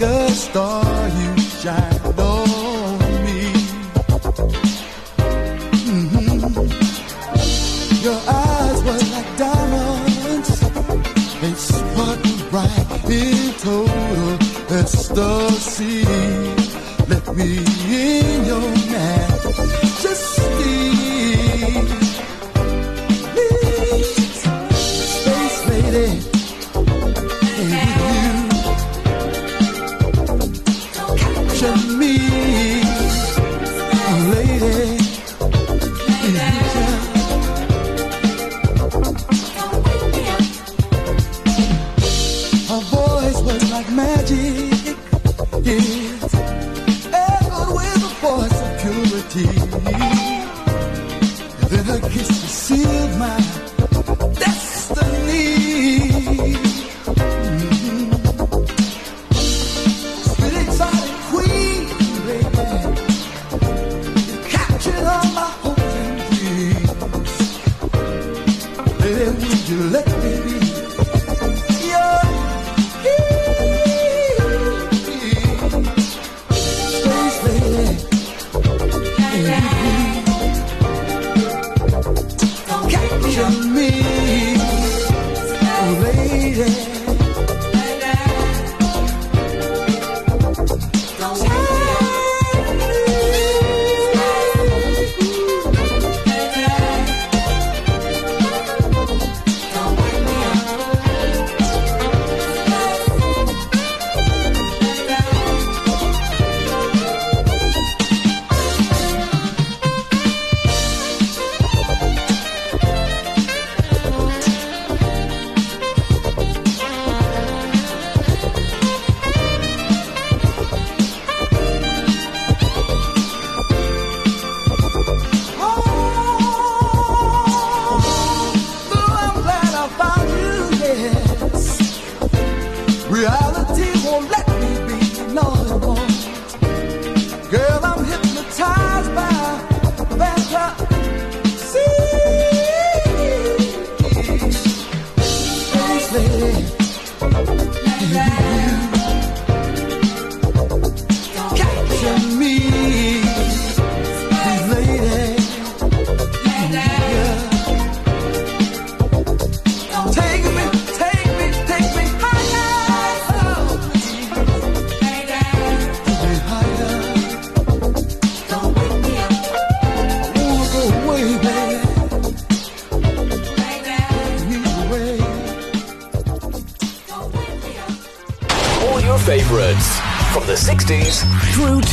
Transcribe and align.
like 0.00 0.10
a 0.10 0.30
star 0.30 1.08
you 1.08 1.38
shine 1.60 2.00
on 2.18 2.98
me. 3.24 3.40
Mm-hmm. 5.90 6.68
Your 8.04 8.20
eyes 8.28 8.82
were 8.84 9.02
like 9.14 9.30
diamonds, 9.36 10.60
they 11.40 11.54
sparkled 11.54 12.50
bright 12.50 13.10
in 13.10 13.52
total 13.54 14.38
ecstasy. 14.78 16.04
Let 17.08 17.34
me 17.34 17.58
in 17.88 18.44
your 18.44 18.68
mind. 18.92 19.27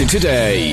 today. 0.08 0.65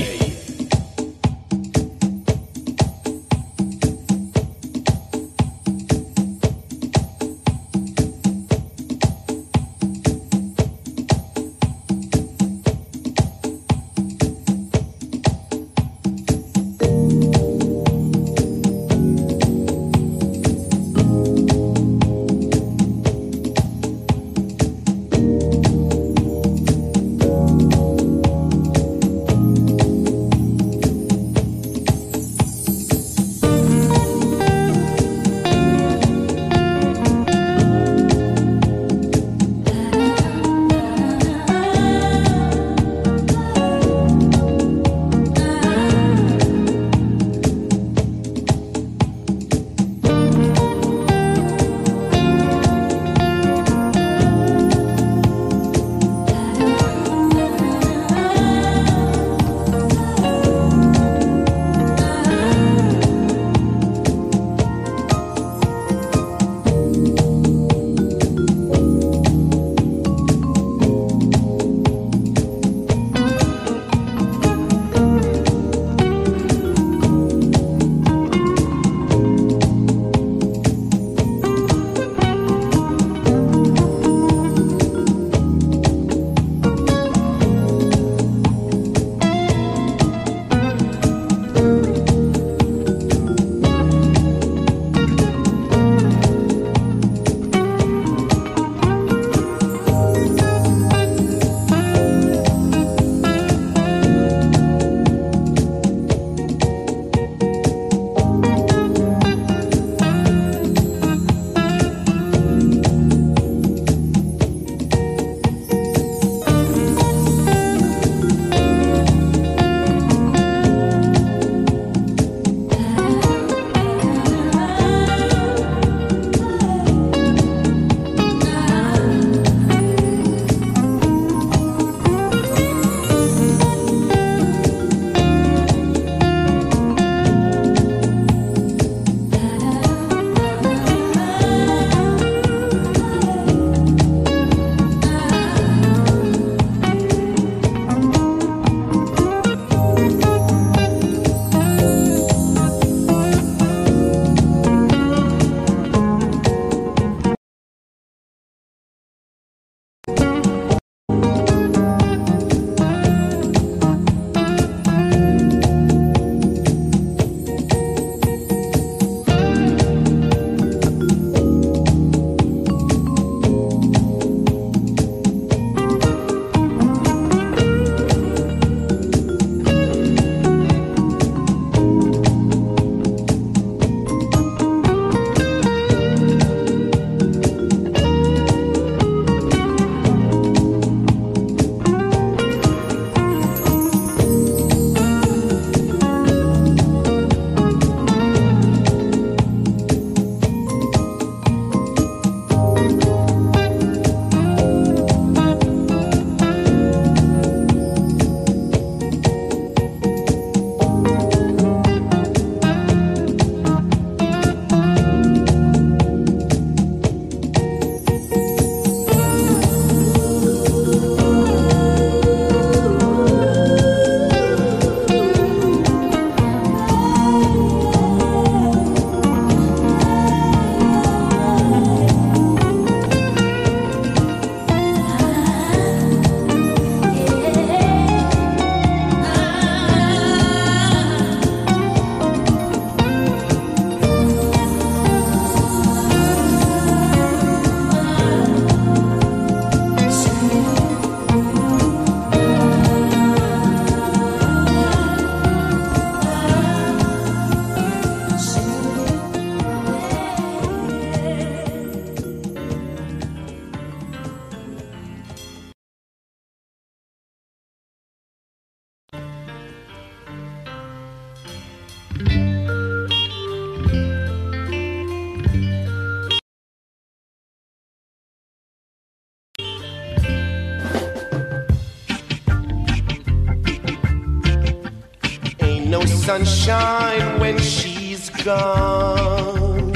no 285.89 286.05
sunshine 286.05 287.39
when 287.39 287.57
she's 287.59 288.29
gone. 288.29 289.91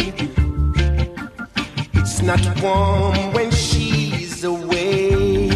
It's 1.94 2.22
not 2.22 2.42
warm 2.62 3.34
when 3.34 3.52
she's 3.52 4.44
away. 4.44 5.50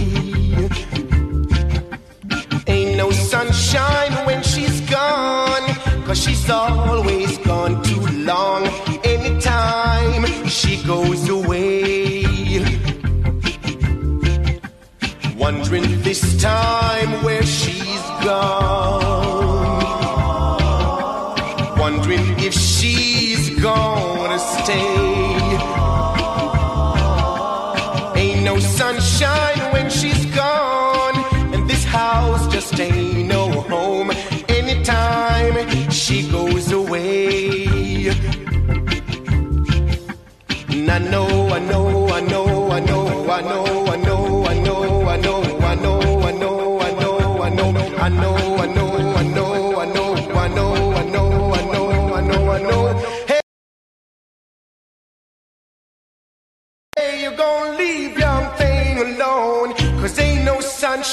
Ain't 2.67 2.97
no 2.97 3.11
sunshine 3.11 4.13
when 4.25 4.41
she's 4.43 4.81
gone, 4.89 5.65
cause 6.05 6.21
she's 6.23 6.50
always 6.50 7.38
gone 7.39 7.81
too 7.83 8.05
long. 8.25 8.67
Anytime 9.03 10.25
she 10.47 10.83
goes 10.83 11.27
away. 11.29 12.23
Wondering 15.38 16.01
this 16.01 16.41
time 16.41 17.23
where 17.23 17.43
she's 17.43 18.01
gone. 18.23 19.00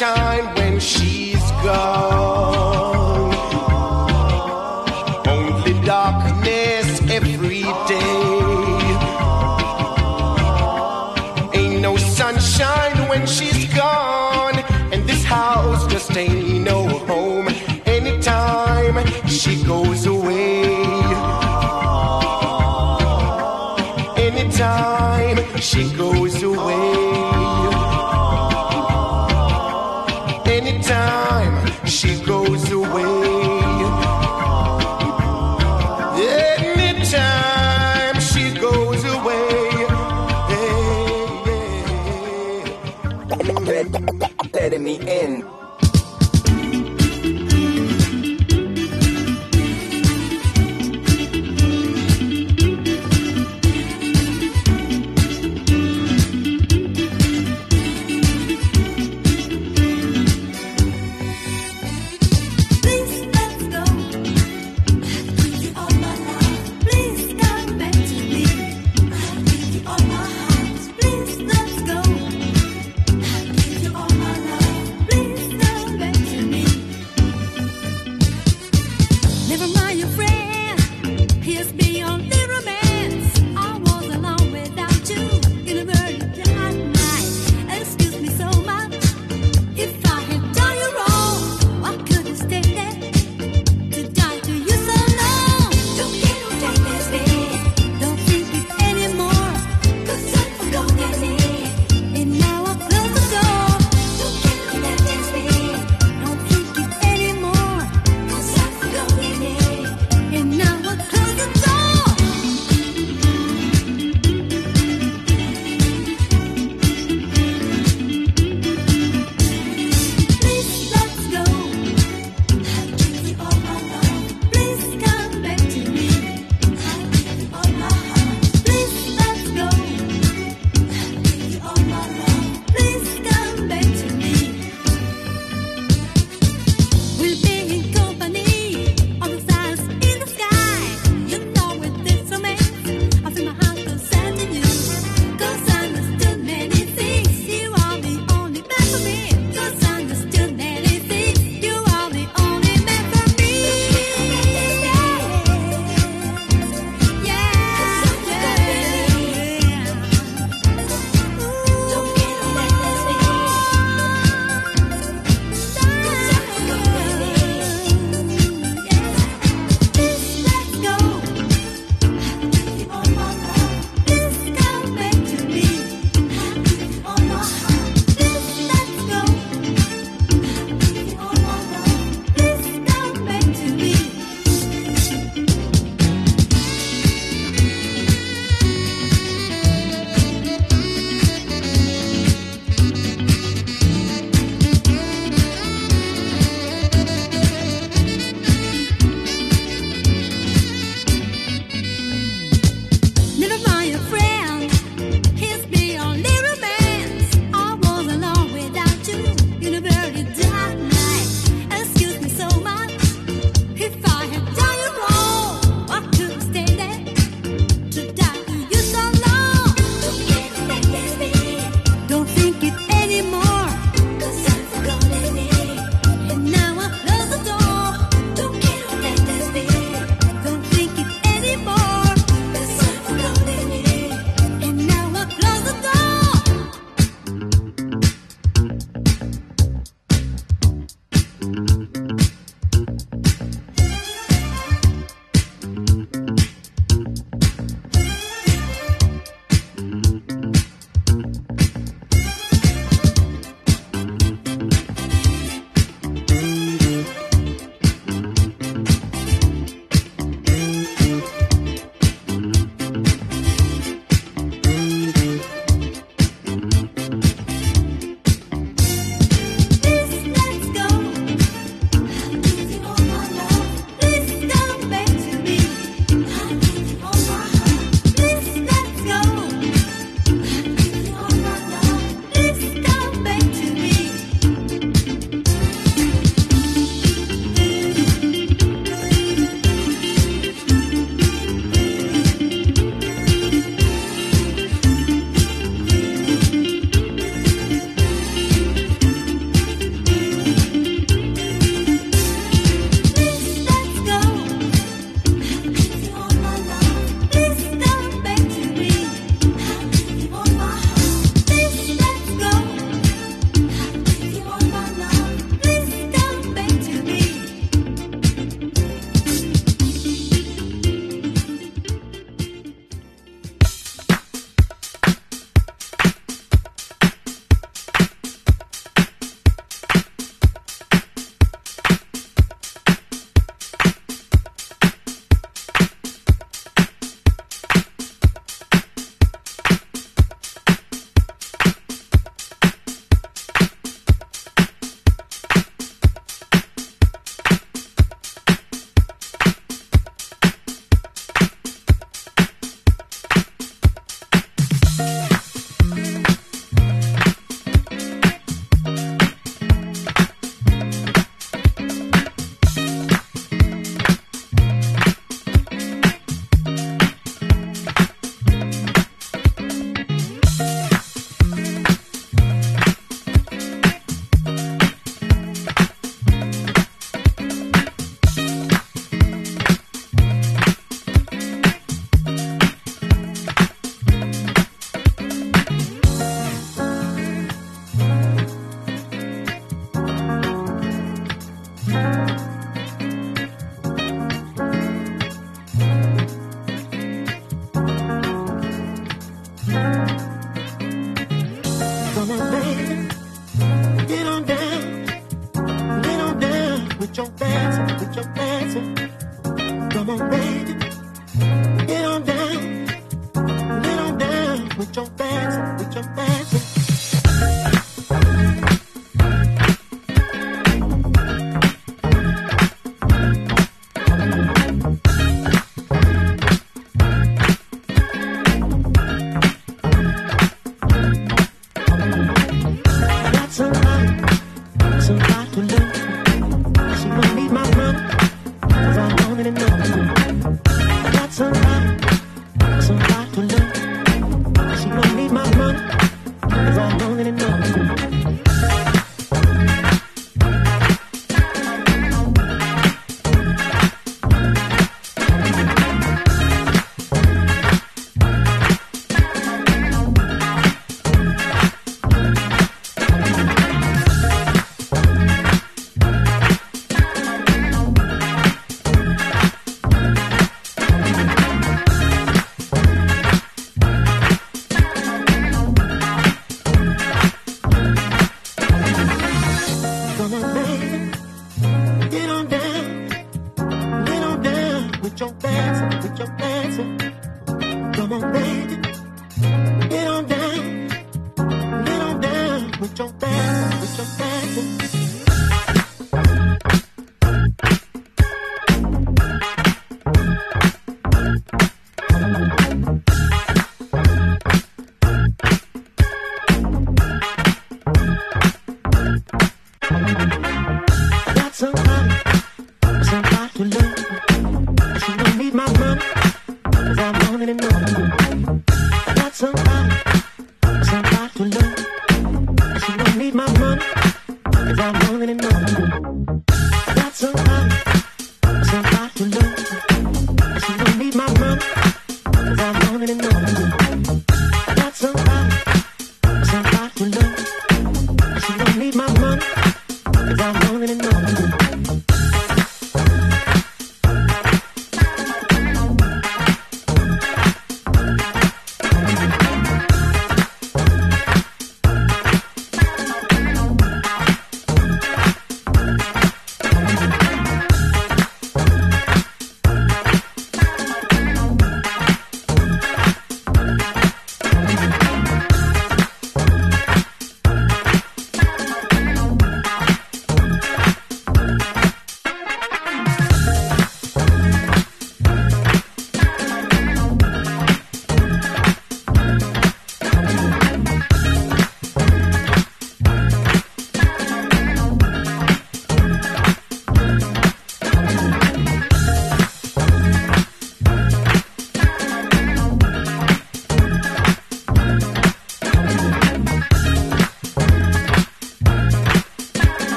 shine 0.00 0.46
when 0.54 0.80
she's 0.80 1.50
gone. 1.62 2.39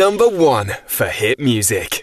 Number 0.00 0.30
one 0.30 0.78
for 0.86 1.08
hit 1.08 1.38
music. 1.38 1.99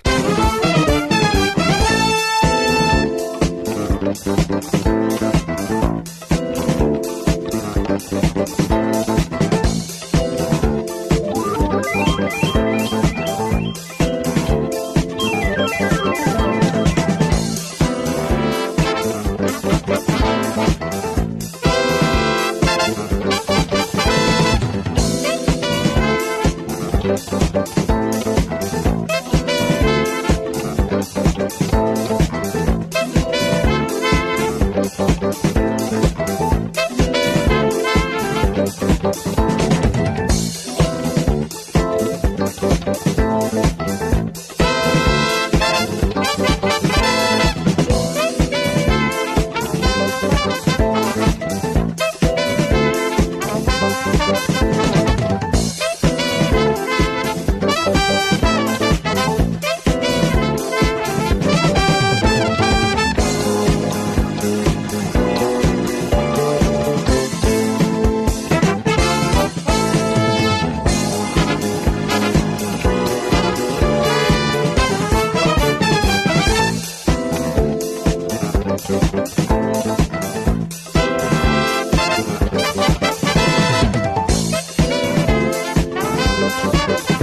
You 86.73 87.16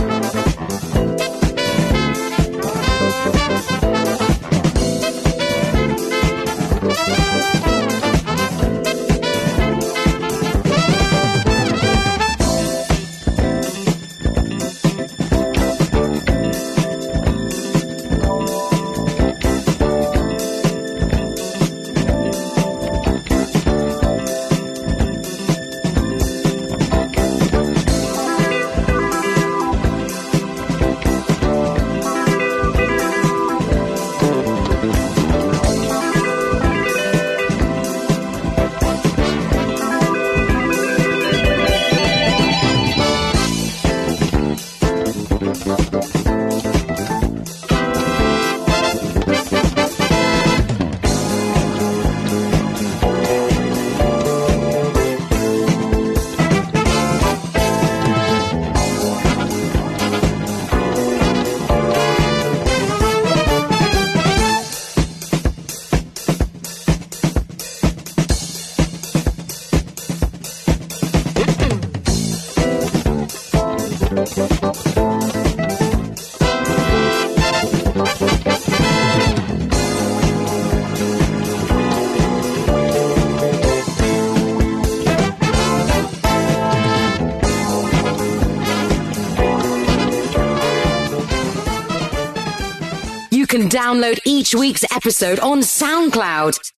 download 93.74 94.20
each 94.24 94.54
week's 94.54 94.84
episode 94.92 95.40
on 95.40 95.58
SoundCloud. 95.58 96.73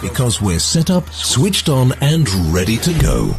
Because 0.00 0.40
we're 0.40 0.58
set 0.58 0.90
up, 0.90 1.08
switched 1.10 1.68
on, 1.68 1.92
and 2.00 2.28
ready 2.52 2.76
to 2.78 2.92
go. 3.00 3.36